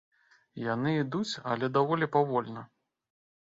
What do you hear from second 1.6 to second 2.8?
даволі павольна.